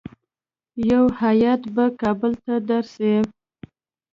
یو 0.89 1.03
هیات 1.21 1.61
به 1.75 1.85
کابل 2.01 2.33
ته 2.43 2.53
درسي. 2.69 3.15